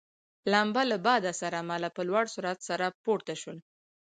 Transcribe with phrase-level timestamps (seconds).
[0.51, 3.57] لمبه له باده سره مله په لوړ سرعت سره پورته شول.